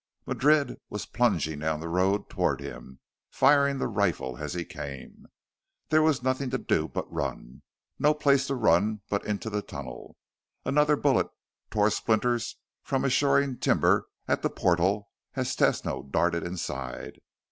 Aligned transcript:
Madrid 0.25 0.77
was 0.89 1.05
plunging 1.05 1.59
down 1.59 1.79
the 1.79 1.87
road 1.87 2.27
toward 2.27 2.59
him, 2.59 2.99
firing 3.29 3.77
the 3.77 3.85
rifle 3.85 4.37
as 4.39 4.55
he 4.55 4.65
came. 4.65 5.27
There 5.89 6.01
was 6.01 6.23
nothing 6.23 6.49
to 6.49 6.57
do 6.57 6.87
but 6.87 7.13
run, 7.13 7.61
no 7.99 8.15
place 8.15 8.47
to 8.47 8.55
run 8.55 9.01
but 9.11 9.23
into 9.27 9.51
the 9.51 9.61
tunnel. 9.61 10.17
Another 10.65 10.95
bullet 10.95 11.27
tore 11.69 11.91
splinters 11.91 12.55
from 12.81 13.05
a 13.05 13.11
shoring 13.11 13.59
timber 13.59 14.09
at 14.27 14.41
the 14.41 14.49
portal 14.49 15.11
as 15.35 15.55
Tesno 15.55 16.09
darted 16.11 16.41
inside. 16.41 17.21